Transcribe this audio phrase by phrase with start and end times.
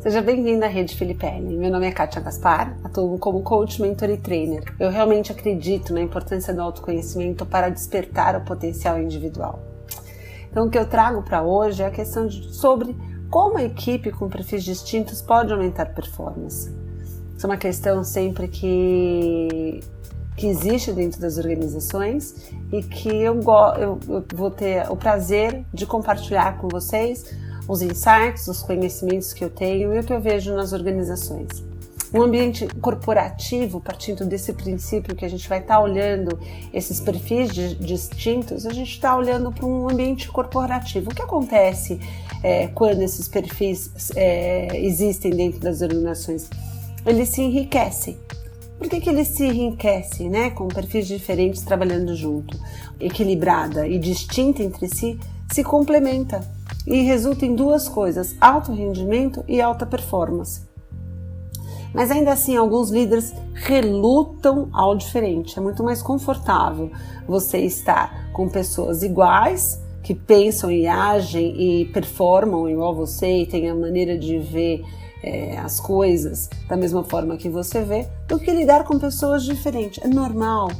[0.00, 1.56] Seja bem-vinda à Rede Filipelli.
[1.56, 4.62] Meu nome é Kátia Gaspar, atuo como coach, mentor e trainer.
[4.78, 9.60] Eu realmente acredito na importância do autoconhecimento para despertar o potencial individual.
[10.50, 12.96] Então, o que eu trago para hoje é a questão de, sobre
[13.28, 16.74] como a equipe com perfis distintos pode aumentar performance.
[17.36, 19.80] Isso é uma questão sempre que,
[20.38, 23.40] que existe dentro das organizações e que eu,
[23.76, 29.44] eu, eu vou ter o prazer de compartilhar com vocês os insights, os conhecimentos que
[29.44, 31.62] eu tenho e o que eu vejo nas organizações.
[32.14, 36.38] Um ambiente corporativo, partindo desse princípio que a gente vai estar tá olhando
[36.72, 41.10] esses perfis de, distintos, a gente está olhando para um ambiente corporativo.
[41.10, 42.00] O que acontece
[42.42, 46.48] é, quando esses perfis é, existem dentro das organizações?
[47.04, 48.16] Eles se enriquecem.
[48.78, 50.50] Por que, que eles se enriquecem, né?
[50.50, 52.56] Com perfis diferentes trabalhando junto,
[53.00, 55.18] equilibrada e distinta entre si,
[55.50, 56.40] se complementa
[56.86, 60.62] e resulta em duas coisas: alto rendimento e alta performance.
[61.92, 65.58] Mas ainda assim, alguns líderes relutam ao diferente.
[65.58, 66.90] É muito mais confortável
[67.26, 73.68] você estar com pessoas iguais, que pensam e agem e performam igual você e têm
[73.68, 74.84] a maneira de ver
[75.22, 80.02] é, as coisas da mesma forma que você vê, do que lidar com pessoas diferentes.
[80.04, 80.70] É normal.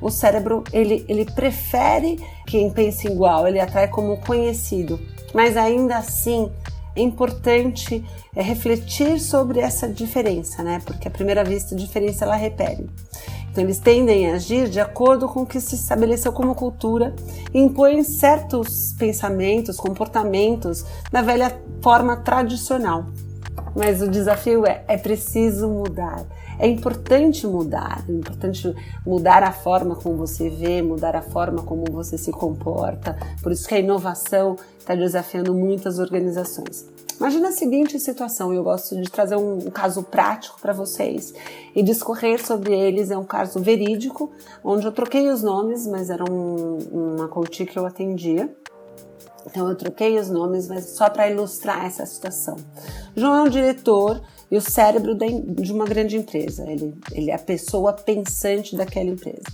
[0.00, 4.98] O cérebro ele, ele prefere quem pensa igual, ele atrai como conhecido
[5.34, 6.50] mas ainda assim
[6.96, 8.04] é importante
[8.36, 10.80] é, refletir sobre essa diferença, né?
[10.86, 12.88] Porque à primeira vista a diferença ela repele.
[13.50, 17.14] Então eles tendem a agir de acordo com o que se estabeleceu como cultura
[17.52, 23.06] e impõem certos pensamentos, comportamentos da velha forma tradicional.
[23.74, 26.24] Mas o desafio é, é preciso mudar.
[26.58, 31.84] É importante mudar, é importante mudar a forma como você vê, mudar a forma como
[31.90, 33.18] você se comporta.
[33.42, 36.86] Por isso que a inovação está desafiando muitas organizações.
[37.18, 41.32] Imagina a seguinte situação, eu gosto de trazer um, um caso prático para vocês
[41.74, 43.10] e discorrer sobre eles.
[43.10, 44.32] É um caso verídico,
[44.62, 48.54] onde eu troquei os nomes, mas era um, uma coach que eu atendia.
[49.46, 52.56] Então eu troquei os nomes, mas só para ilustrar essa situação.
[53.16, 56.64] João é um diretor e o cérebro de uma grande empresa.
[56.70, 59.44] Ele, ele é a pessoa pensante daquela empresa.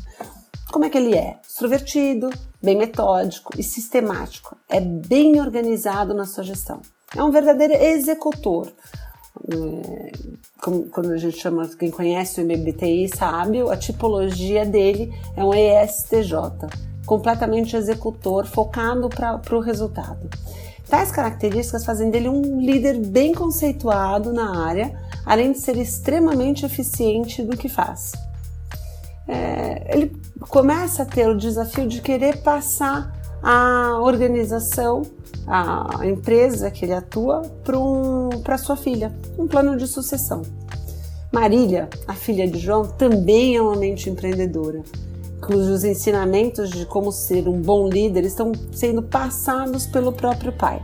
[0.72, 1.38] Como é que ele é?
[1.46, 2.30] Extrovertido,
[2.62, 4.56] bem metódico e sistemático.
[4.68, 6.80] É bem organizado na sua gestão.
[7.16, 8.72] É um verdadeiro executor.
[9.48, 10.12] É,
[10.60, 15.52] como, quando a gente chama, quem conhece o MBTI sabe, a tipologia dele é um
[15.52, 16.34] ESTJ,
[17.06, 20.28] completamente executor, focado para o resultado.
[20.88, 24.92] Tais características fazem dele um líder bem conceituado na área,
[25.24, 28.12] além de ser extremamente eficiente do que faz.
[29.28, 30.12] É, ele
[30.48, 35.02] começa a ter o desafio de querer passar a organização,
[35.46, 40.42] a empresa que ele atua, para um, sua filha, um plano de sucessão.
[41.32, 44.82] Marília, a filha de João, também é uma mente empreendedora
[45.50, 50.80] cujos ensinamentos de como ser um bom líder estão sendo passados pelo próprio pai.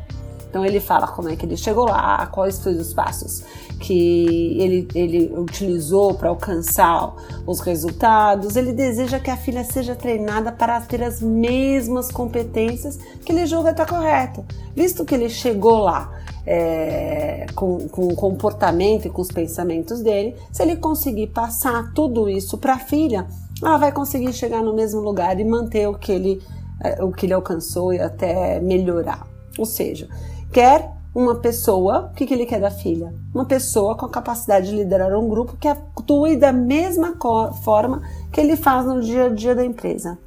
[0.51, 3.45] Então ele fala como é que ele chegou lá, quais foram os passos
[3.79, 7.15] que ele, ele utilizou para alcançar
[7.47, 8.57] os resultados.
[8.57, 13.71] Ele deseja que a filha seja treinada para ter as mesmas competências que ele julga
[13.71, 14.45] estar correto,
[14.75, 16.11] visto que ele chegou lá
[16.47, 20.35] é, com, com o comportamento e com os pensamentos dele.
[20.51, 23.27] Se ele conseguir passar tudo isso para a filha,
[23.63, 26.43] ela vai conseguir chegar no mesmo lugar e manter o que ele,
[26.83, 29.27] é, o que ele alcançou e até melhorar.
[29.59, 30.09] Ou seja,
[30.53, 33.15] quer uma pessoa, o que, que ele quer da filha?
[33.35, 37.17] Uma pessoa com a capacidade de liderar um grupo que atue da mesma
[37.65, 40.19] forma que ele faz no dia a dia da empresa.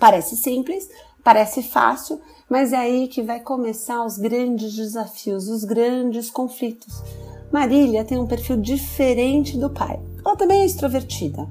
[0.00, 0.88] Parece simples,
[1.22, 2.18] parece fácil,
[2.48, 7.02] mas é aí que vai começar os grandes desafios, os grandes conflitos.
[7.52, 10.00] Marília tem um perfil diferente do pai.
[10.24, 11.46] Ela também é extrovertida,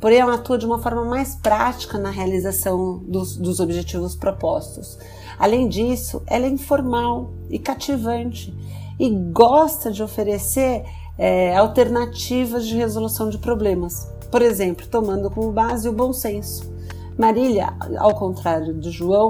[0.00, 4.98] porém ela atua de uma forma mais prática na realização dos, dos objetivos propostos.
[5.38, 8.54] Além disso, ela é informal e cativante
[8.98, 10.84] e gosta de oferecer
[11.18, 16.72] é, alternativas de resolução de problemas, por exemplo, tomando como base o bom senso.
[17.16, 19.28] Marília, ao contrário do João,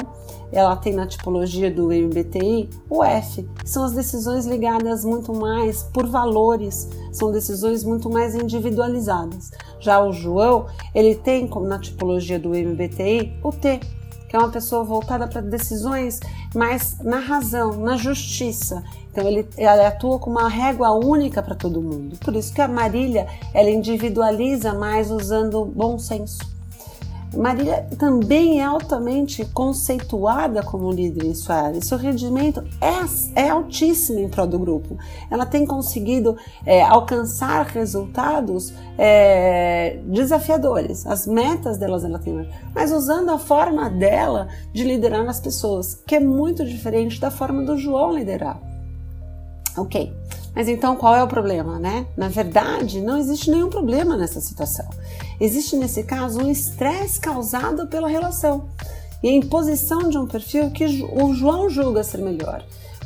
[0.54, 5.82] ela tem na tipologia do MBTI o F, que são as decisões ligadas muito mais
[5.82, 9.50] por valores, são decisões muito mais individualizadas.
[9.80, 13.80] Já o João, ele tem como na tipologia do MBTI o T,
[14.28, 16.20] que é uma pessoa voltada para decisões
[16.54, 18.82] mais na razão, na justiça.
[19.10, 19.46] Então ele,
[19.86, 22.16] atua com uma régua única para todo mundo.
[22.18, 26.53] Por isso que a Marília ela individualiza mais usando bom senso.
[27.36, 31.80] Marília também é altamente conceituada como líder em sua área.
[31.80, 34.96] Seu rendimento é, é altíssimo em prol do grupo.
[35.30, 41.06] Ela tem conseguido é, alcançar resultados é, desafiadores.
[41.06, 46.16] As metas delas ela tem, mas usando a forma dela de liderar as pessoas, que
[46.16, 48.60] é muito diferente da forma do João liderar.
[49.76, 50.12] Ok.
[50.54, 52.06] Mas então qual é o problema, né?
[52.16, 54.88] Na verdade, não existe nenhum problema nessa situação.
[55.40, 58.68] Existe nesse caso um estresse causado pela relação
[59.22, 62.64] e a imposição de um perfil que o João julga ser melhor.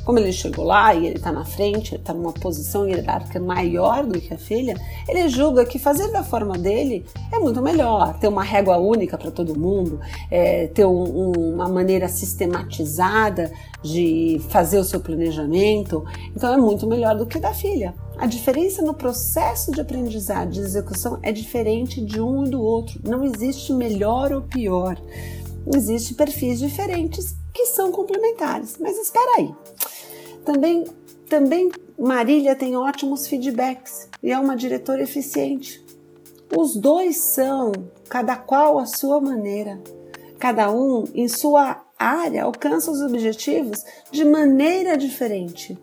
[0.09, 4.07] Como ele chegou lá e ele está na frente, ele está numa posição hierárquica maior
[4.07, 4.75] do que a filha,
[5.07, 9.31] ele julga que fazer da forma dele é muito melhor, ter uma régua única para
[9.31, 10.01] todo mundo,
[10.31, 13.53] é, ter um, um, uma maneira sistematizada
[13.83, 16.03] de fazer o seu planejamento,
[16.35, 17.95] então é muito melhor do que da filha.
[18.17, 22.99] A diferença no processo de aprendizagem e execução é diferente de um e do outro.
[23.07, 24.99] Não existe melhor ou pior.
[25.71, 28.77] Existem perfis diferentes que são complementares.
[28.79, 29.53] Mas espera aí.
[30.45, 30.85] Também,
[31.29, 35.85] também Marília tem ótimos feedbacks e é uma diretora eficiente.
[36.57, 37.73] Os dois são,
[38.09, 39.81] cada qual a sua maneira,
[40.39, 45.77] cada um em sua área alcança os objetivos de maneira diferente.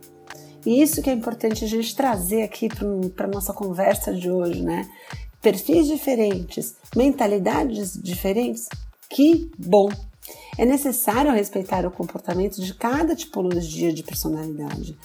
[0.66, 2.69] E isso que é importante a gente trazer aqui
[3.16, 4.90] para a nossa conversa de hoje, né?
[5.42, 8.68] Perfis diferentes, mentalidades diferentes,
[9.10, 9.90] que bom!
[10.57, 14.98] É necessário respeitar o comportamento de cada tipologia de personalidade.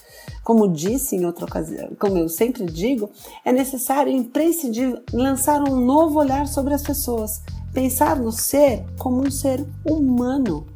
[0.45, 3.11] Como disse em outra ocasião, como eu sempre digo,
[3.45, 9.31] é necessário imprescindível lançar um novo olhar sobre as pessoas, pensar no ser como um
[9.31, 10.67] ser humano,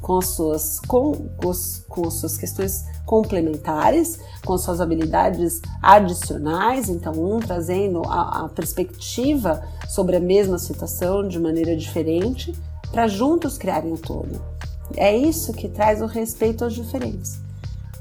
[0.00, 1.52] com as suas, com, com,
[1.88, 9.62] com as suas questões complementares, com suas habilidades adicionais, então um trazendo a, a perspectiva
[9.88, 12.54] sobre a mesma situação de maneira diferente,
[12.90, 14.40] para juntos criarem o todo.
[14.96, 17.40] É isso que traz o respeito aos diferentes.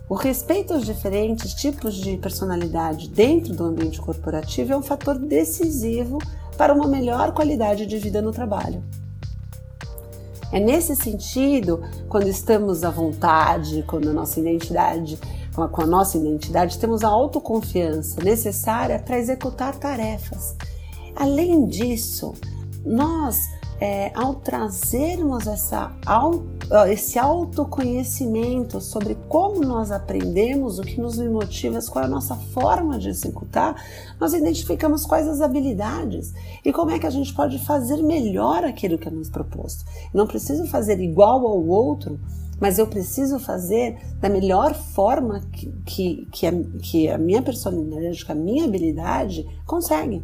[0.08, 6.20] O respeito aos diferentes tipos de personalidade dentro do ambiente corporativo é um fator decisivo
[6.58, 8.84] para uma melhor qualidade de vida no trabalho.
[10.52, 15.18] É nesse sentido, quando estamos à vontade, quando a nossa identidade,
[15.56, 20.56] com a, com a nossa identidade, temos a autoconfiança necessária para executar tarefas.
[21.16, 22.34] Além disso,
[22.86, 23.40] nós
[23.80, 25.92] é, ao trazermos essa,
[26.90, 32.98] esse autoconhecimento sobre como nós aprendemos, o que nos motiva, qual é a nossa forma
[32.98, 33.76] de executar,
[34.20, 36.34] nós identificamos quais as habilidades
[36.64, 39.84] e como é que a gente pode fazer melhor aquilo que é nos proposto.
[40.14, 42.20] não preciso fazer igual ao outro,
[42.60, 48.24] mas eu preciso fazer da melhor forma que, que, que, a, que a minha personalidade,
[48.24, 50.24] que a minha habilidade consegue.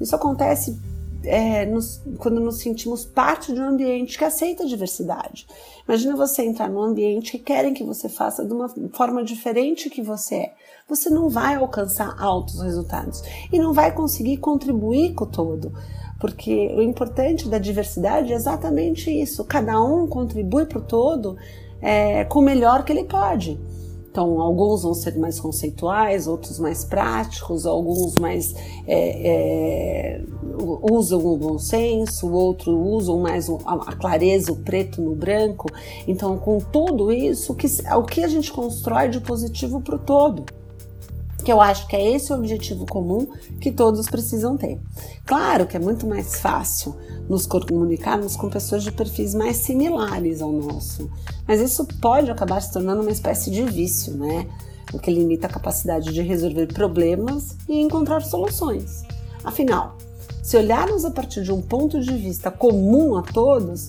[0.00, 0.78] Isso acontece
[1.24, 5.46] é, nos, quando nos sentimos parte de um ambiente que aceita a diversidade.
[5.86, 10.02] Imagina você entrar num ambiente que querem que você faça de uma forma diferente que
[10.02, 10.54] você é.
[10.88, 13.22] Você não vai alcançar altos resultados
[13.52, 15.72] e não vai conseguir contribuir com o todo.
[16.20, 21.36] Porque o importante da diversidade é exatamente isso: cada um contribui para o todo
[21.80, 23.58] é, com o melhor que ele pode.
[24.18, 28.52] Então, alguns vão ser mais conceituais, outros mais práticos, alguns mais
[28.84, 30.22] é, é,
[30.90, 35.68] usam o bom senso, outros usam mais a clareza, o preto no branco.
[36.08, 40.00] Então, com tudo isso, o que, o que a gente constrói de positivo para o
[40.00, 40.44] todo?
[41.44, 43.26] Que eu acho que é esse o objetivo comum
[43.60, 44.80] que todos precisam ter.
[45.24, 46.96] Claro que é muito mais fácil
[47.28, 51.10] nos comunicarmos com pessoas de perfis mais similares ao nosso,
[51.46, 54.46] mas isso pode acabar se tornando uma espécie de vício, né?
[54.92, 59.02] O que limita a capacidade de resolver problemas e encontrar soluções.
[59.44, 59.96] Afinal,
[60.42, 63.88] se olharmos a partir de um ponto de vista comum a todos,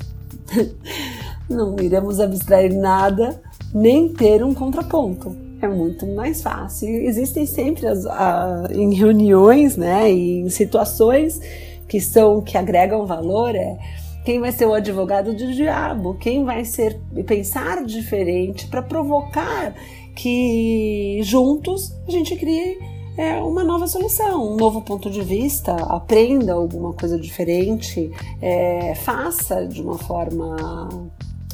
[1.50, 3.42] não iremos abstrair nada
[3.74, 6.88] nem ter um contraponto é muito mais fácil.
[6.90, 11.40] Existem sempre as, a, em reuniões, né, em situações
[11.88, 13.78] que são que agregam valor é
[14.24, 19.74] quem vai ser o advogado do diabo, quem vai ser pensar diferente para provocar
[20.16, 22.78] que juntos a gente crie
[23.18, 28.12] é, uma nova solução, um novo ponto de vista, aprenda alguma coisa diferente,
[28.42, 31.10] é, faça de uma forma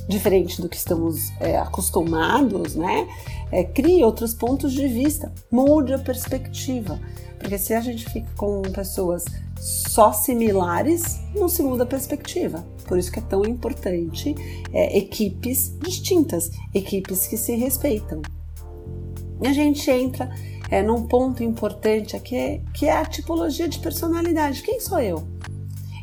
[0.07, 3.07] diferente do que estamos é, acostumados, né?
[3.51, 7.00] É, crie outros pontos de vista, mude a perspectiva.
[7.39, 9.25] Porque se a gente fica com pessoas
[9.59, 12.65] só similares, não se muda a perspectiva.
[12.88, 14.35] Por isso que é tão importante
[14.74, 18.21] é, equipes distintas, equipes que se respeitam.
[19.41, 20.29] E a gente entra
[20.69, 24.62] é, num ponto importante aqui, que é a tipologia de personalidade.
[24.62, 25.34] Quem sou eu?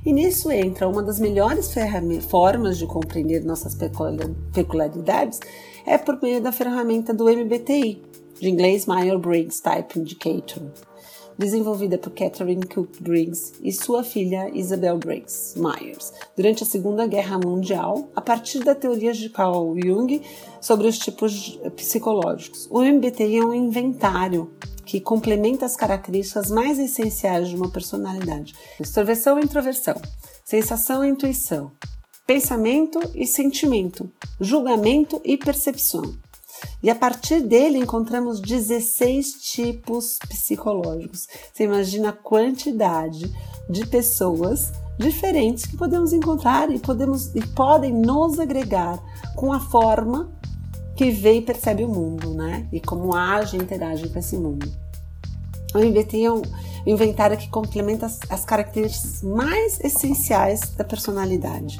[0.04, 1.72] E nisso entra uma das melhores
[2.28, 3.76] formas de compreender nossas
[4.52, 5.38] peculiaridades
[5.86, 8.02] é por meio da ferramenta do MBTI,
[8.40, 10.64] de inglês Myers-Briggs Type Indicator,
[11.38, 17.38] desenvolvida por Catherine Cook Briggs e sua filha Isabel Briggs Myers durante a Segunda Guerra
[17.38, 20.20] Mundial, a partir da teoria de Carl Jung
[20.60, 22.66] sobre os tipos psicológicos.
[22.72, 24.50] O MBTI é um inventário
[24.84, 30.00] que complementa as características mais essenciais de uma personalidade: extroversão e introversão,
[30.44, 31.72] sensação e intuição,
[32.26, 34.10] pensamento e sentimento,
[34.40, 36.14] julgamento e percepção.
[36.82, 41.26] E a partir dele encontramos 16 tipos psicológicos.
[41.52, 43.30] Você imagina a quantidade
[43.68, 49.02] de pessoas diferentes que podemos encontrar e podemos e podem nos agregar
[49.34, 50.30] com a forma
[50.96, 52.66] que vê e percebe o mundo, né?
[52.72, 54.70] E como age e interage com esse mundo.
[55.74, 56.42] MBTI é um
[56.86, 61.78] inventário que complementa as, as características mais essenciais da personalidade.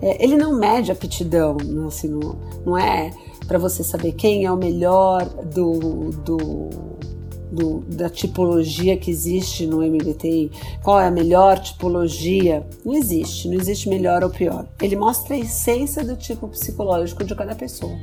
[0.00, 1.56] É, ele não mede aptidão,
[1.86, 3.10] assim, não, não é
[3.46, 6.68] para você saber quem é o melhor do, do,
[7.50, 10.50] do, da tipologia que existe no MBTI,
[10.82, 12.66] qual é a melhor tipologia.
[12.84, 14.66] Não existe, não existe melhor ou pior.
[14.80, 17.96] Ele mostra a essência do tipo psicológico de cada pessoa.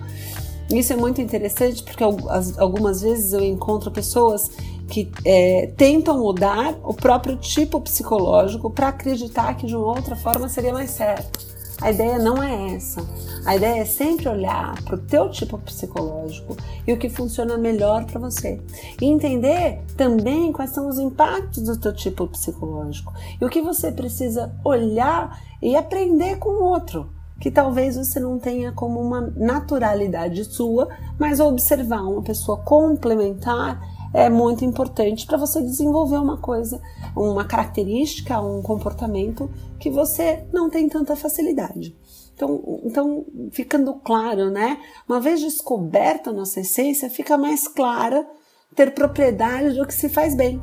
[0.69, 4.51] Isso é muito interessante porque algumas vezes eu encontro pessoas
[4.89, 10.49] que é, tentam mudar o próprio tipo psicológico para acreditar que de uma outra forma
[10.49, 11.56] seria mais certo.
[11.81, 13.01] A ideia não é essa.
[13.45, 18.05] A ideia é sempre olhar para o teu tipo psicológico e o que funciona melhor
[18.05, 18.59] para você.
[18.99, 23.91] E entender também quais são os impactos do teu tipo psicológico e o que você
[23.91, 30.43] precisa olhar e aprender com o outro que talvez você não tenha como uma naturalidade
[30.45, 33.79] sua, mas observar uma pessoa complementar
[34.13, 36.81] é muito importante para você desenvolver uma coisa,
[37.15, 39.49] uma característica, um comportamento
[39.79, 41.95] que você não tem tanta facilidade.
[42.33, 44.79] Então, então, ficando claro, né?
[45.09, 48.27] Uma vez descoberta a nossa essência, fica mais clara
[48.75, 50.61] ter propriedade do que se faz bem.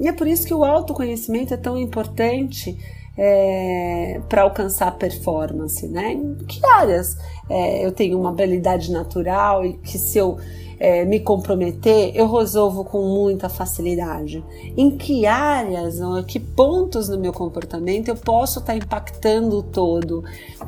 [0.00, 2.78] E é por isso que o autoconhecimento é tão importante
[3.18, 6.12] é, para alcançar performance, né?
[6.12, 7.18] Em que áreas
[7.50, 10.38] é, eu tenho uma habilidade natural e que se eu
[10.78, 14.44] é, me comprometer, eu resolvo com muita facilidade.
[14.76, 19.62] Em que áreas, ou que pontos no meu comportamento eu posso estar tá impactando o
[19.62, 20.22] todo?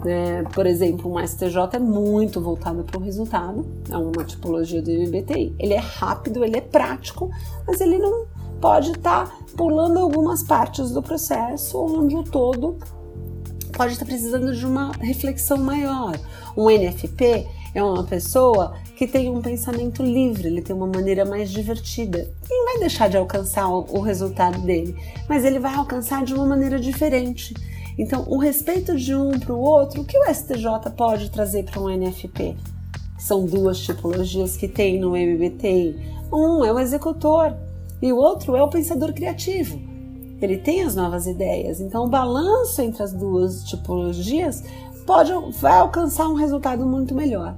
[0.04, 4.90] É, por exemplo, um STJ é muito voltado para o resultado, é uma tipologia do
[4.90, 5.54] MBTI.
[5.58, 7.30] Ele é rápido, ele é prático,
[7.64, 8.26] mas ele não
[8.60, 12.78] pode estar tá pulando algumas partes do processo onde o todo
[13.76, 16.18] pode estar tá precisando de uma reflexão maior.
[16.56, 21.50] Um NFP é uma pessoa que tem um pensamento livre, ele tem uma maneira mais
[21.50, 22.30] divertida.
[22.50, 24.94] E vai deixar de alcançar o resultado dele,
[25.28, 27.54] mas ele vai alcançar de uma maneira diferente.
[27.96, 31.80] Então, o respeito de um para o outro, o que o STJ pode trazer para
[31.80, 32.56] um NFP?
[33.18, 35.96] São duas tipologias que tem no MBTI.
[36.32, 37.54] Um é o executor
[38.00, 39.80] e o outro é o pensador criativo.
[40.40, 41.80] Ele tem as novas ideias.
[41.80, 44.64] Então, o balanço entre as duas tipologias
[45.06, 47.56] pode, vai alcançar um resultado muito melhor.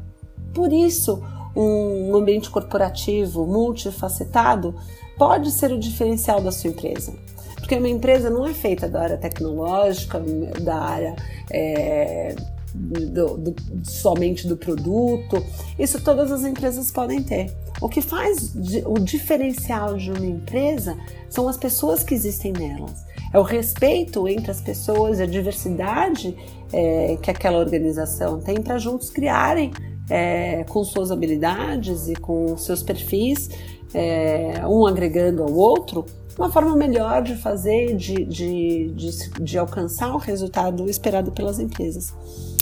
[0.52, 1.22] Por isso,
[1.54, 4.74] um ambiente corporativo multifacetado
[5.16, 7.14] pode ser o diferencial da sua empresa.
[7.56, 10.20] Porque uma empresa não é feita da área tecnológica,
[10.60, 11.14] da área
[11.50, 12.34] é,
[12.74, 15.44] do, do, somente do produto.
[15.78, 17.54] Isso todas as empresas podem ter.
[17.80, 18.54] O que faz
[18.86, 20.96] o diferencial de uma empresa
[21.28, 23.04] são as pessoas que existem nelas.
[23.32, 26.36] É o respeito entre as pessoas, a diversidade
[26.72, 29.72] é, que aquela organização tem para juntos criarem
[30.10, 33.48] é, com suas habilidades e com seus perfis,
[33.94, 36.04] é, um agregando ao outro,
[36.38, 42.14] uma forma melhor de fazer, de, de, de, de alcançar o resultado esperado pelas empresas.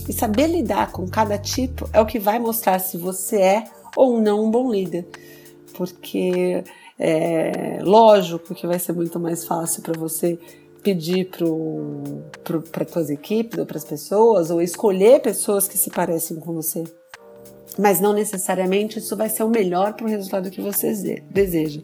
[0.09, 3.64] E saber lidar com cada tipo é o que vai mostrar se você é
[3.97, 5.07] ou não um bom líder.
[5.75, 6.64] Porque
[6.99, 10.38] é lógico que vai ser muito mais fácil para você
[10.83, 16.38] pedir para as tuas equipes ou para as pessoas, ou escolher pessoas que se parecem
[16.38, 16.85] com você.
[17.78, 21.80] Mas não necessariamente isso vai ser o melhor para o resultado que você deseja.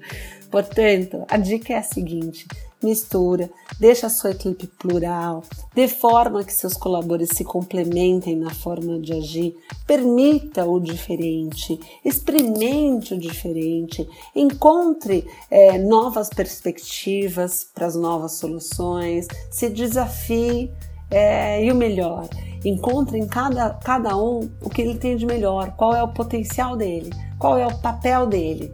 [0.50, 2.46] Portanto, a dica é a seguinte:
[2.86, 5.42] mistura, deixa a sua equipe plural,
[5.74, 13.12] dê forma que seus colaboradores se complementem na forma de agir, permita o diferente, experimente
[13.14, 20.70] o diferente, encontre é, novas perspectivas para as novas soluções, se desafie
[21.10, 22.28] é, e o melhor.
[22.64, 26.76] Encontre em cada, cada um o que ele tem de melhor, qual é o potencial
[26.76, 28.72] dele, qual é o papel dele.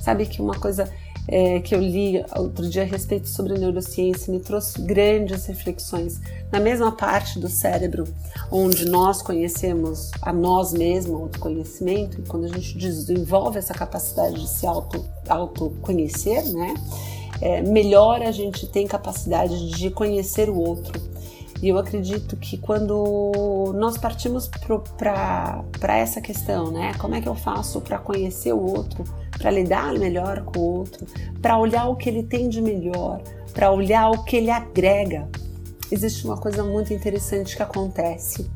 [0.00, 0.90] Sabe que uma coisa
[1.30, 6.20] é, que eu li outro dia a respeito sobre neurociência me trouxe grandes reflexões.
[6.50, 8.04] Na mesma parte do cérebro
[8.50, 14.40] onde nós conhecemos a nós mesmos, o autoconhecimento, e quando a gente desenvolve essa capacidade
[14.40, 16.74] de se auto, autoconhecer, né,
[17.40, 21.00] é, melhor a gente tem capacidade de conhecer o outro.
[21.62, 24.48] E eu acredito que quando nós partimos
[24.96, 26.94] para essa questão, né?
[26.94, 29.04] Como é que eu faço para conhecer o outro,
[29.40, 31.06] para lidar melhor com o outro,
[31.40, 33.22] para olhar o que ele tem de melhor,
[33.54, 35.26] para olhar o que ele agrega?
[35.90, 38.48] Existe uma coisa muito interessante que acontece.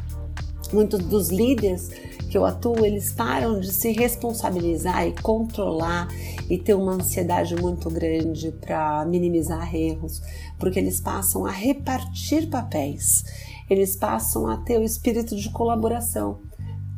[0.72, 1.88] Muitos dos líderes
[2.30, 6.08] que eu atuo, eles param de se responsabilizar e controlar
[6.50, 10.20] e ter uma ansiedade muito grande para minimizar erros,
[10.58, 13.24] porque eles passam a repartir papéis,
[13.70, 16.40] eles passam a ter o espírito de colaboração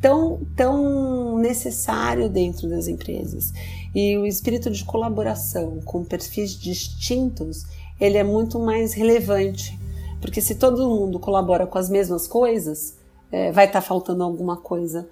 [0.01, 1.06] tão, tão
[1.47, 3.53] necessário dentro das empresas.
[3.95, 7.65] E o espírito de colaboração com perfis distintos,
[7.99, 9.77] ele é muito mais relevante,
[10.21, 12.97] porque se todo mundo colabora com as mesmas coisas,
[13.31, 15.07] é, vai estar tá faltando alguma coisa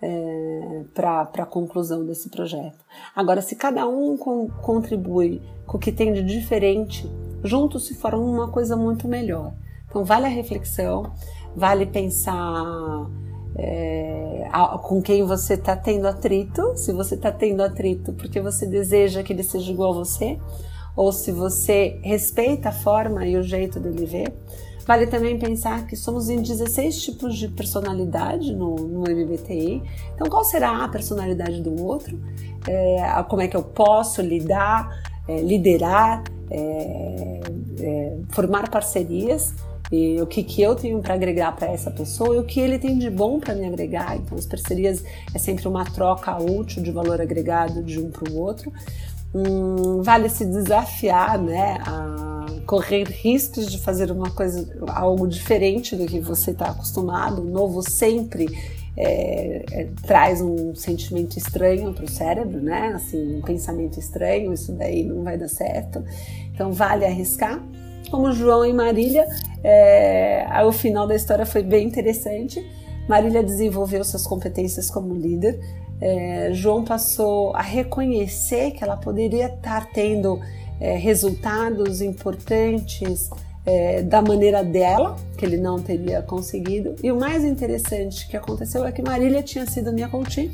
[0.00, 2.78] é, para a conclusão desse projeto.
[3.14, 7.10] Agora, se cada um com, contribui com o que tem de diferente,
[7.42, 9.52] juntos se forma uma coisa muito melhor.
[9.88, 11.12] Então, vale a reflexão,
[11.56, 13.06] vale pensar
[13.58, 14.48] é,
[14.82, 19.32] com quem você está tendo atrito, se você está tendo atrito porque você deseja que
[19.32, 20.38] ele seja igual a você,
[20.94, 24.32] ou se você respeita a forma e o jeito dele ver.
[24.86, 29.82] Vale também pensar que somos em 16 tipos de personalidade no, no MBTI.
[30.14, 32.18] Então, qual será a personalidade do outro?
[32.66, 34.88] É, como é que eu posso lidar,
[35.28, 37.40] é, liderar, é,
[37.80, 39.54] é formar parcerias?
[39.90, 42.78] E o que, que eu tenho para agregar para essa pessoa e o que ele
[42.78, 44.16] tem de bom para me agregar.
[44.16, 45.02] Então, as parcerias
[45.34, 48.72] é sempre uma troca útil de valor agregado de um para o outro.
[49.34, 51.78] Hum, vale se desafiar, né?
[51.86, 52.28] A
[52.66, 57.40] correr riscos de fazer uma coisa, algo diferente do que você está acostumado.
[57.40, 58.46] O novo sempre
[58.94, 62.92] é, é, traz um sentimento estranho para o cérebro, né?
[62.94, 66.04] Assim, um pensamento estranho, isso daí não vai dar certo.
[66.52, 67.62] Então vale arriscar.
[68.10, 69.28] Como João e Marília,
[69.62, 72.64] é, o final da história foi bem interessante.
[73.08, 75.58] Marília desenvolveu suas competências como líder.
[76.00, 80.40] É, João passou a reconhecer que ela poderia estar tendo
[80.80, 83.28] é, resultados importantes
[83.66, 86.94] é, da maneira dela, que ele não teria conseguido.
[87.02, 90.50] E o mais interessante que aconteceu é que Marília tinha sido minha coach.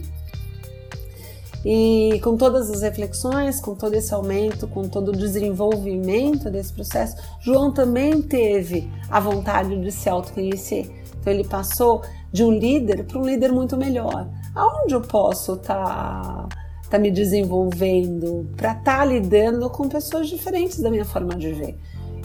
[1.65, 7.17] E com todas as reflexões, com todo esse aumento, com todo o desenvolvimento desse processo,
[7.41, 10.91] João também teve a vontade de se autoconhecer.
[11.21, 14.29] Então ele passou de um líder para um líder muito melhor.
[14.55, 16.49] Aonde eu posso estar tá
[16.91, 21.79] tá me desenvolvendo, para estar tá lidando com pessoas diferentes da minha forma de ver.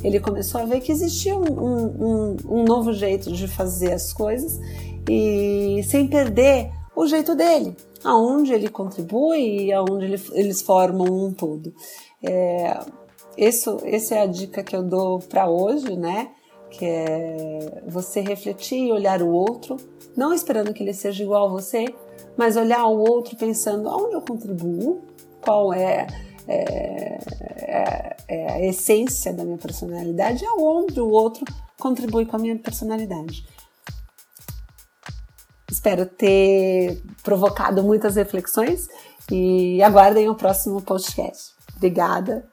[0.04, 4.60] Ele começou a ver que existia um, um, um novo jeito de fazer as coisas
[5.10, 11.33] e sem perder o jeito dele, aonde ele contribui e aonde ele, eles formam um
[11.33, 11.73] todo.
[12.23, 12.79] É,
[13.38, 16.31] isso, essa é a dica que eu dou para hoje, né?
[16.69, 19.77] Que é você refletir e olhar o outro,
[20.15, 21.85] não esperando que ele seja igual a você,
[22.38, 25.01] mas olhar o outro pensando aonde eu contribuo,
[25.41, 26.07] qual é,
[26.47, 27.19] é,
[27.62, 31.45] é, é a essência da minha personalidade, aonde o outro
[31.79, 33.45] contribui com a minha personalidade.
[35.79, 38.89] Espero ter provocado muitas reflexões
[39.31, 41.53] e aguardem o próximo podcast.
[41.77, 42.45] Obrigada.